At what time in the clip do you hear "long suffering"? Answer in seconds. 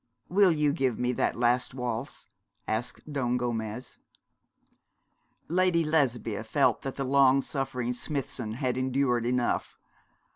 7.03-7.93